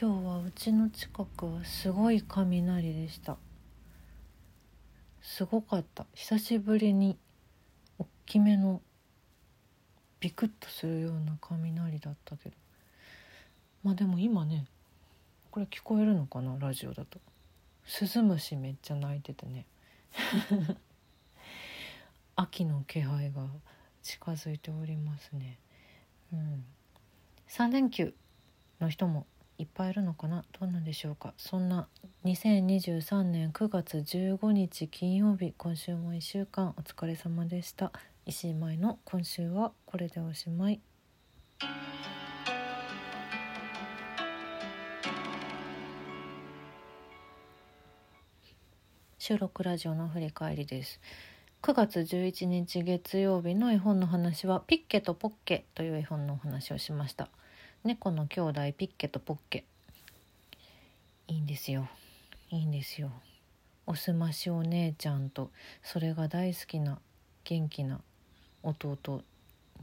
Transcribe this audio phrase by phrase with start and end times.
[0.00, 3.36] 今日はうちの近くはすごい雷でした。
[5.20, 6.06] すごかった。
[6.14, 7.18] 久しぶりに
[7.98, 8.80] 大きめの
[10.20, 12.54] ビクッとするような雷だったけど。
[13.82, 14.66] まあでも今ね
[15.50, 16.56] これ聞こえるのかな？
[16.60, 17.18] ラジオだと。
[17.84, 19.66] スズムシめっちゃ鳴いててね。
[22.36, 23.48] 秋の気配が
[24.04, 25.58] 近づいておりますね。
[26.32, 26.64] うん。
[27.48, 28.14] 3連休
[28.78, 29.26] の人も
[29.60, 30.44] いっぱいいるのかな？
[30.60, 31.34] どうなんでしょうか？
[31.36, 31.88] そんな
[32.24, 37.90] 2023年9月15日金曜日今週も1週間お疲れ様でした。
[38.24, 40.80] 石井舞の今週はこれでおしまい。
[49.18, 51.00] 収録ラジオの振り返りです。
[51.62, 57.28] 9月11日月曜日の絵本の話はピッケとポッケという絵本のお話をしました。
[57.84, 59.64] 猫の兄弟ピッケとポッケ。
[61.28, 61.88] いいんですよ。
[62.50, 63.12] いいんですよ。
[63.86, 65.50] おすましお姉ちゃんと
[65.82, 66.98] それが大好きな
[67.44, 68.00] 元気な
[68.64, 69.22] 弟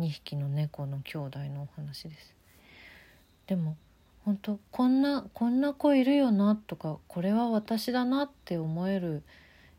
[0.00, 2.34] 2匹の猫の兄弟のお話です。
[3.46, 3.76] でも
[4.24, 9.22] 本当こんなこんな子いるよなとかこれは私だなって思える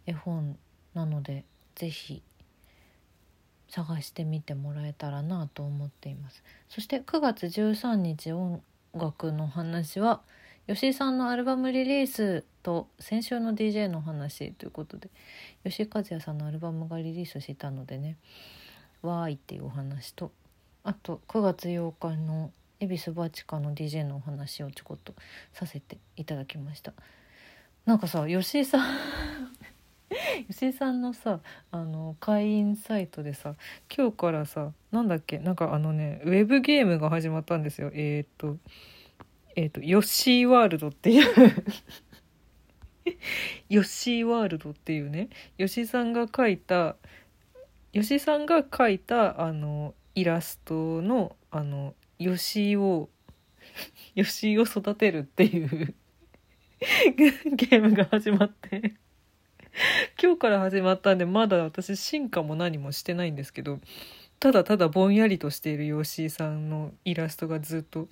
[0.06, 0.58] 絵本
[0.94, 1.44] なので
[1.76, 2.24] 是非
[3.70, 6.44] 探してみてもらえたらなと思っています。
[6.70, 8.62] そして9月13日音
[8.94, 10.22] 楽の話は
[10.68, 15.10] 吉井さんのアルバムリリースと先週の DJ の話ということで
[15.64, 18.18] 吉井和也さんのアルバムがリリースしたのでね
[19.04, 20.32] わーいっていうお話と
[20.84, 25.14] あと9月8日の恵比寿バチカの DJ のお話をちょこっと
[25.54, 26.94] させていただきました。
[27.86, 28.98] なんかさ吉井さん
[30.50, 31.40] 吉井さんのさ
[31.72, 33.56] あの会員サイトでさ
[33.96, 37.92] 今日からさなんだっけなんかあのねウェブゲームが始まったんですよ。
[37.94, 38.58] えっ、と
[39.56, 41.26] えっ、とヨッシーワールドっていう。
[43.70, 45.30] ヨッシーワールドっていうね。
[45.58, 46.98] 吉井さんが描いた
[47.94, 53.10] 吉井さんが描いたあのイラストのあの吉井を
[54.16, 55.96] 吉井を育てるっていう
[57.16, 58.96] ゲームが始まって。
[60.22, 63.80] 今日から始まったんでまだ私進化も何もしてないんですけど
[64.40, 68.08] ただただぼんやりとしている吉井さんのイラストがずっと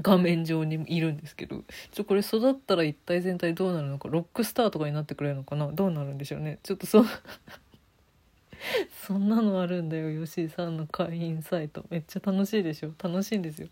[0.00, 6.58] 画面上にいるんですけどちょこれ育ったら一体全体どうなるのかロックスターとかになってくれるのかなどうなるんでしょうね。
[6.62, 7.04] ちょっとそ
[9.06, 11.84] そんなのあるんだよ吉井さんの会員サイト。
[11.90, 12.92] めっちゃ楽しいでしょ。
[13.02, 13.68] 楽しいんですよ。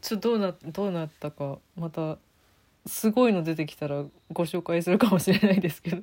[0.00, 2.18] ちょっとどうなどうなったかまた
[2.86, 6.02] すごいの出てきたらご紹介するかもしれないですけど。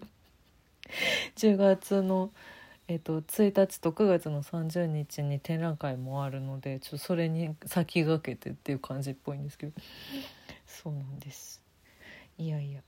[1.37, 2.31] 10月の、
[2.87, 9.73] えーと、1日と9月の30日に展覧会もあるのでちょっとそれに先駆けてっていう感じっぽいんですけど。
[10.65, 11.61] そうなんです。
[12.37, 12.81] いやいや。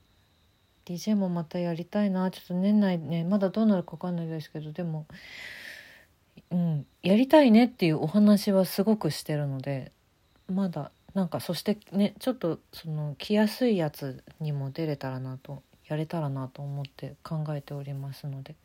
[0.84, 2.30] DJ もまたやりたいな。
[2.30, 5.06] ちょっと年内ねまだどうなるか分かんないですけどでも
[6.50, 9.92] うんやりたいねっていうお話はすごくしてるので
[10.48, 18.56] まだなんかそしてねちょっとその着やすいやつにも出れたらなとやれたらなと思って考えておりますので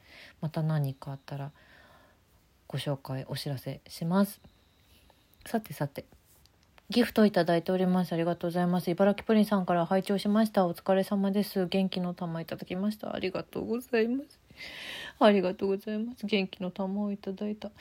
[0.41, 1.51] また何かあったら
[2.67, 4.39] ご紹介お知らせします。
[5.45, 6.05] さてさて
[6.89, 8.13] ギフトいただいております。
[8.13, 8.89] ありがとうございます。
[8.89, 10.65] 茨城プリンさんから拝聴しました。
[10.65, 11.67] お疲れ様です。
[11.67, 13.13] 元気の玉いただきました。
[13.13, 14.39] ありがとうございます。
[15.19, 16.25] ありがとうございます。
[16.25, 17.71] 元気の玉をいただいた。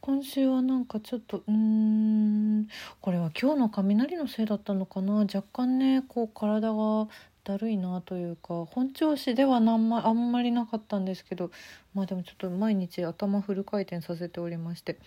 [0.00, 2.68] 今週はなんかちょっと、うーん、
[3.00, 5.14] これは今日の雷のせいだったのかな？
[5.14, 7.08] 若干ね、こう体が
[7.44, 11.50] だるいなというか、本調子ではなんまあんまりなかったんですけど、
[11.94, 14.98] まあでもちょっと毎日頭フル回転させておりまして、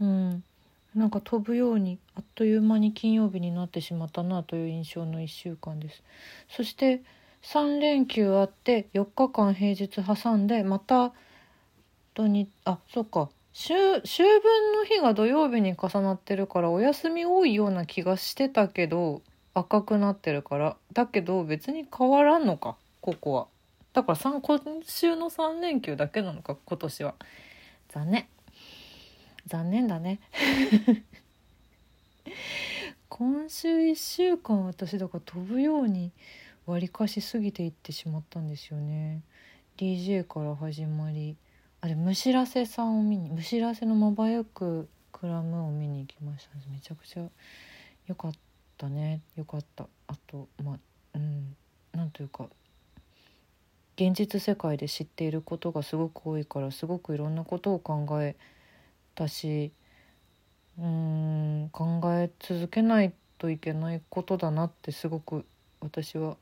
[0.00, 0.44] うん。
[0.94, 6.02] なんか飛ぶようにあっという間に金曜日になってしまったなという印象の1週間です。
[6.48, 7.02] そして
[7.42, 11.12] 3連休あって4日間平日挟んでまた
[12.14, 13.30] 土日あそっか。
[13.52, 19.22] 週秋分の日が土曜日に重なってるからお休み多いような気がしてたけど
[19.54, 20.76] 赤くなってるから。
[20.92, 23.46] だけど別に変わらんのかここは。
[23.92, 27.14] だから今週の3連休だけなのか今年は。
[27.88, 28.26] 残念。
[29.46, 30.20] 残念だね。
[33.08, 36.12] 今週1週間私だから飛ぶように
[36.70, 39.22] 割りかし過ぎていってしまったんですよね。
[39.76, 41.36] DJ から始まり。
[41.80, 47.26] あれむしらせさんを見にむしらせのまばゆくクラムを見に行きましためちゃくちゃ
[48.06, 48.32] 良かっ
[48.76, 49.20] たね。
[49.34, 49.88] 良かった。
[50.06, 50.78] あとまあ
[51.14, 51.56] うん。
[51.92, 52.48] なんというか
[53.96, 58.36] 現実世界で知っていることがすごく多いからすごくいろんなことを考え
[59.14, 59.72] たし
[60.78, 65.44] うん考え続けないといけないことだなってすごく
[65.80, 66.36] 私は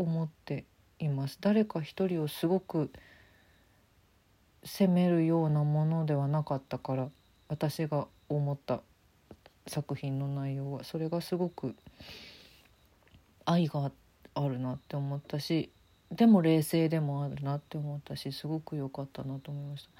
[0.00, 0.64] 思って
[0.98, 1.38] います。
[1.40, 2.90] 誰か一人をすごく
[4.64, 7.08] 責めるようなものではなかったから
[7.48, 8.82] 私が思った
[9.66, 11.74] 作品の内容はそれがすごく
[13.44, 13.90] 愛が
[14.34, 15.70] あるなって思ったし
[16.10, 19.90] でも冷静でもあるなって思ったしすごく良かったなと思いました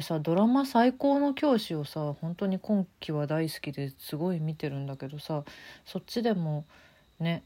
[0.00, 5.44] 私さドラマ「最高の教師」をさ本当に今期は大好きですごい見てるんだけどさ
[5.84, 6.64] そっちでも
[7.18, 7.42] ね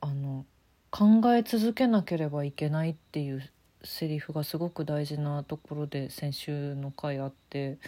[0.00, 0.44] あの
[0.90, 3.42] 考え続けなければいけないっていう
[3.84, 7.78] セリフがすごく大事なところで先週の回あって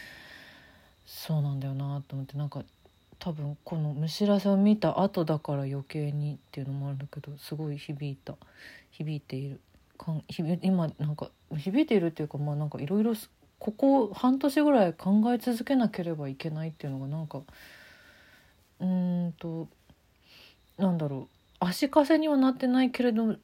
[1.07, 2.63] そうなんだよなと思ってなんか
[3.19, 8.37] 多分この「むしらせ」を見た後だから余計にっていうのもあるんだけどすごい響いた。
[8.91, 9.61] 響いている。
[9.97, 10.23] かん
[10.63, 13.15] 今なんか響いているっていうかまあなんかいろいろ
[13.59, 17.43] ここ半年ぐらい考え続けなければいけないっていうのがなんか
[18.79, 19.69] うーんと
[20.77, 21.38] なんだろう。
[21.69, 23.37] 足かせにはなってないけれど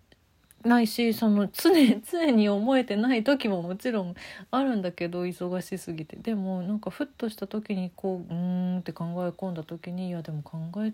[0.65, 1.71] ないしその常
[2.11, 4.15] 常に思えてない時ももちろん
[4.51, 6.17] あるんだけど忙しすぎて。
[6.17, 10.93] でもなんかふっとした時にこううーんって考え込んだ時にいやでも考え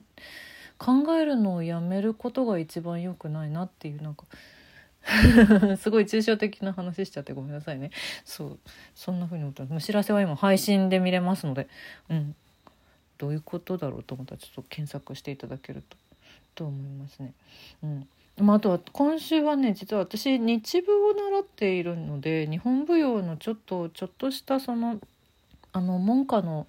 [0.78, 4.24] 考えるのをやめることが一番良くないなっていうなんか
[5.78, 7.90] すごい抽象的な話しちゃってごめんなさいね。
[8.24, 8.58] そう
[8.94, 9.64] そんな風に思った。
[9.64, 11.68] むしらせは今配信で見れますので。
[12.08, 12.34] うん。
[13.18, 15.96] どういうことだろうと思ったらちょっと検索していただけると。
[16.60, 17.32] と思いますね。
[17.82, 25.00] うんまあ、あとは今週はね実は私日舞を習っているので日本舞踊のちょっとちょっとしたその
[25.72, 26.66] あの門下の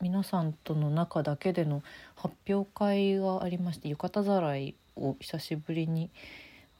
[0.00, 1.82] 皆さんとの中だけでの
[2.14, 6.10] 発表会がありまして浴衣ざらいを久しぶりに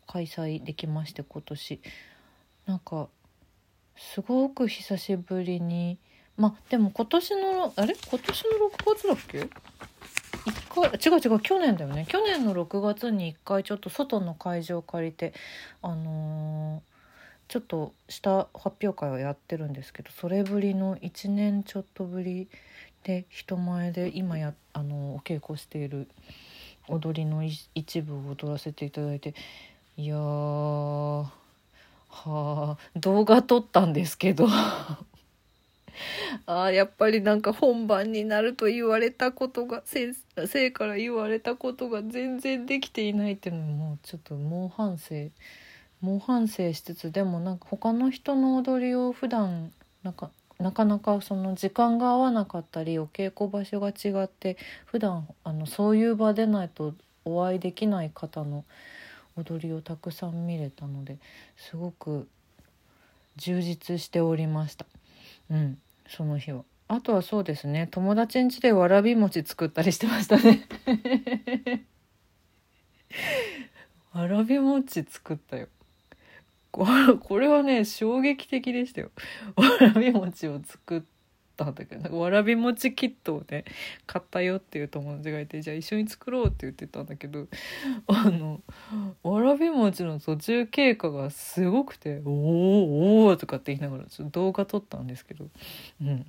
[0.06, 1.80] 開催できまして今年
[2.66, 3.08] なんか
[3.96, 5.98] すごく久しぶりに
[6.37, 7.94] まあでも今年のあれ？
[7.94, 9.49] 今年の6月だっけ？
[10.73, 12.06] 回違う違う去年だよね。
[12.08, 15.34] 去年の6月に1回ちょっと外の会場を借りて
[15.82, 22.49] あのー、ちょっとした発表会をやってるんですけどそれぶりの1年ちょっとぶり
[23.05, 26.08] で人前で今やあのお稽古している
[26.88, 27.43] 踊りの
[27.75, 29.34] 一部を踊らせていただいて
[29.96, 31.31] いやは
[32.08, 34.49] あ動画撮ったんですけど。
[36.46, 40.16] ああやっぱりなんか本番になると言われたことが先
[40.46, 45.30] 生から言われたことが全然できていないっていうのもちょっと猛反省
[46.00, 49.72] 猛反省しつつでもなんか他の人の踊りを普段
[50.02, 54.56] なんかなかなかその時間が合わなかったりお稽古場所が違って
[54.86, 58.64] 普段あのそういう場でないとお会いできない方の
[59.36, 61.18] 踊りをたくさん見れたので
[61.56, 62.28] すごく
[63.36, 64.86] 充実しておりました。
[65.52, 65.78] うん。
[66.08, 66.64] その日は。
[66.88, 67.88] あとはそうですね。
[67.90, 70.66] 友達ん家でわらび餅作ったりしてましたね。
[74.12, 75.69] わらび餅作ったよ。
[76.70, 79.10] これはね衝撃的でしたよ。
[79.56, 81.02] わらび餅を作っ
[81.56, 83.64] たんだけどなんかわらび餅キットをね
[84.06, 87.46] 買ったよっていう友達がいてじゃあ一緒に作ろうって言ってたんだけど
[88.06, 88.60] あの
[89.22, 95.46] わらび餅の途中経過がすごくて「おおおお」とかって言いながらちょっと動画撮ったんですけど
[96.00, 96.26] うん。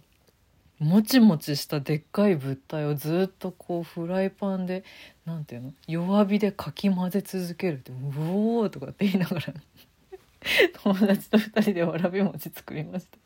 [0.80, 4.84] もちもちしたでっかい物体をずっとこうフライパンで
[5.24, 9.54] なんていうの弱火でかき混ぜ続けるって「うおー」とかって言いながら
[10.83, 13.18] 友達と2人でわらび餅作りました。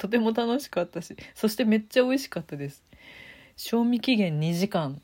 [0.00, 2.82] とても楽しかったしそしてめっちゃ美味しかったです。
[3.54, 5.02] 賞味期限2時間。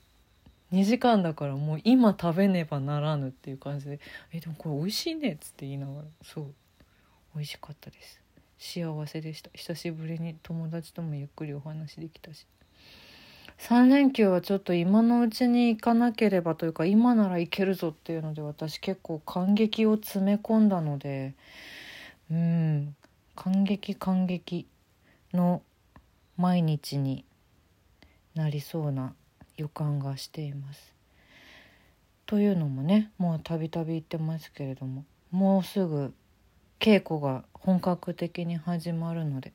[0.72, 4.00] 2時間だからもう今食べねばならぬっていう感じで
[4.32, 6.54] 「えでもこれ美味しいね」っつって言いながらそう。
[7.34, 8.22] 美味しかったです。
[8.58, 9.50] 幸せでした。
[9.52, 12.46] 久しぶりに友達ともゆっくりお話できたし。
[13.58, 21.34] 3連休はちょっと今のうちに行かなければというか今なら行けるぞっていうので私結構感激を詰め込んだので
[22.30, 22.96] うん。
[23.34, 24.66] 感激感激。
[25.36, 25.62] の
[26.36, 27.24] 毎日に
[28.34, 29.14] なりそうな
[29.56, 30.94] 予感がしています。
[32.26, 36.12] というのもねもうたびたび言ってますけれどももうすぐ
[36.80, 39.52] 稽古が本格的に始まるので、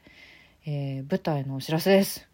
[0.65, 2.30] えー、舞台のお知らせです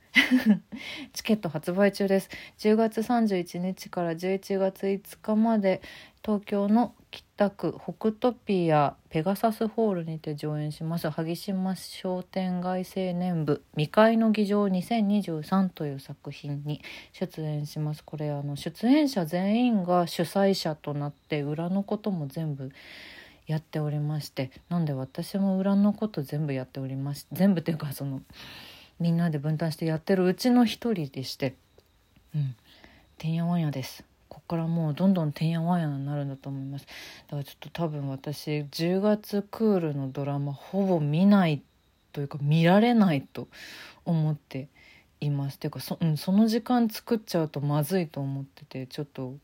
[1.13, 2.29] チケット発売中です。
[2.59, 5.81] 10月31日から11月5日まで
[6.23, 11.09] 東京の北区北トピアペガサスホールにて上演します。
[11.09, 16.81] 萩島商店街青年部未開の議場2023という作品に
[17.13, 18.03] 出演します。
[18.03, 22.71] これあの出演者全員が主催者となって裏のことも全部
[23.47, 28.21] やっておりましてなんで私も裏のこと全部やっておりまし全部っていうかその
[28.99, 31.55] みんなで分担してやってるうちの一人でして、
[32.35, 32.55] うん、
[33.17, 34.03] てんやわんやです。
[34.27, 36.85] ここからもうどんどんてんやわんやになるんだと思います。
[37.27, 41.61] だからちょっと多分私10月クールのドラマほぼ見ない
[42.13, 43.47] というか見られないと
[44.05, 44.67] 思って
[45.21, 45.59] います。
[45.59, 49.35] ていうかそ,、うん、その時間作っちゃうとまずいと思っててちょっと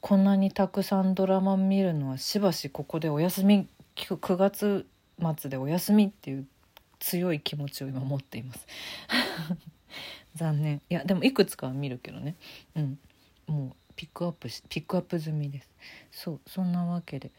[0.00, 4.86] こんなにたくさんドラマ見るのはしばしここでお休み9月
[5.38, 6.46] 末でお休みっていう
[7.00, 8.66] 強い気持ちを今持っています。
[10.36, 10.80] 残念。
[10.88, 12.36] いやでもいくつかは見るけどね。
[12.76, 12.98] うん。
[13.46, 15.68] もうピックアップしピックアップ済みです。
[16.12, 17.32] そうそんなわけで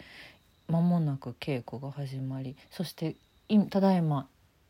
[0.68, 3.16] 間もなく稽古が始まりそして
[3.70, 4.28] ただいま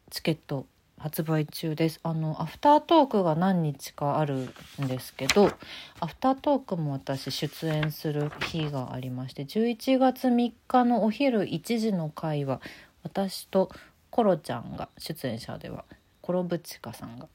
[0.09, 0.67] チケット
[0.97, 1.99] 発売中です。
[2.03, 5.51] あのアフタートークが何日かあるんですけど
[5.99, 12.61] アフタートークも私出演する日がありまして11月3日のお昼1時の回は
[13.01, 13.71] 私と
[14.11, 15.85] コロちゃんが出演者では
[16.21, 17.27] コロブチカさんが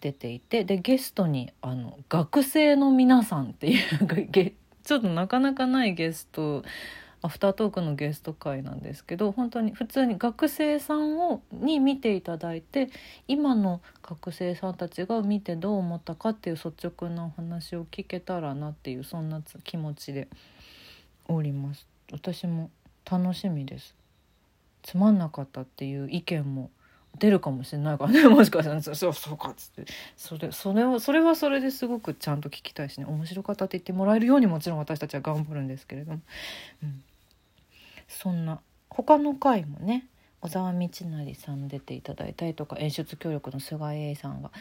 [0.00, 6.64] 出ていてでゲストにあの学生の皆さんっていう ちょっとなかなかないゲスト
[7.20, 12.90] アフタートークのゲスト会なんですけど本当に普通に学生さんをに見ていただいて
[13.26, 20.28] 今の学生さんたちが見てどう思ったかっていう率直なお話を聞けたらなっていうそんな気持ちで
[21.26, 21.86] おります。
[22.12, 22.70] 私も
[23.04, 23.94] 楽しみです。
[24.82, 26.70] つまんなかったっていう意見も
[27.18, 29.92] 出るかもしれないからねもしかしたら「そうそうか」っつって。
[30.16, 33.06] それそれはそれはそれですごくちゃんと聞きたいしね。
[33.06, 36.20] 面白かったって言ってもらえるようにもちろん私たちは頑張るんですけれども、
[36.82, 37.02] うん、
[38.06, 40.06] そんな他の回もね
[40.40, 44.52] 小沢道成さん出ていただいたりとか演出協力の菅井さんが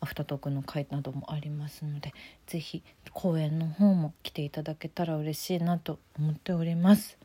[0.00, 2.12] アフタートークの回などもありますので
[2.46, 7.21] 是非公演の方も来ていただけたら嬉しいなと思っております。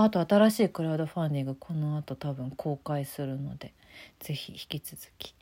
[0.00, 3.74] あと新しいクラウドファンディングこの後多分公開するので
[4.20, 5.34] 是非引き続き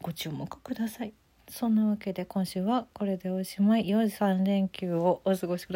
[0.00, 1.12] ご注目ください。
[1.50, 5.72] そんなわけで今週はこれでおしまい良い3連休をお過ごしください。